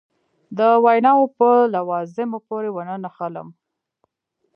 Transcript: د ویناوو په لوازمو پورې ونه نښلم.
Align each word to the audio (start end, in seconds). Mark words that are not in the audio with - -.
د 0.57 0.59
ویناوو 0.85 1.33
په 1.37 1.49
لوازمو 1.73 2.39
پورې 2.47 2.69
ونه 2.71 2.95
نښلم. 3.03 3.47